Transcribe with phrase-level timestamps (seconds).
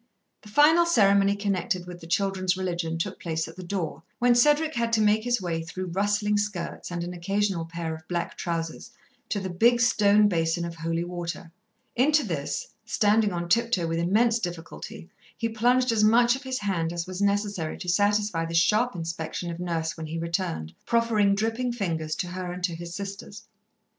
[0.41, 4.73] The final ceremony connected with the children's religion took place at the door, when Cedric
[4.73, 8.89] had to make his way through rustling skirts and an occasional pair of black trousers
[9.29, 11.51] to the big stone basin of holy water.
[11.95, 16.91] Into this, standing on tiptoe with immense difficulty, he plunged as much of his hand
[16.91, 21.71] as was necessary to satisfy the sharp inspection of Nurse when he returned, proffering dripping
[21.73, 23.43] fingers to her and to his sisters.